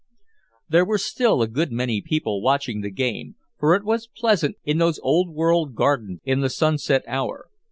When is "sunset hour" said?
6.49-7.49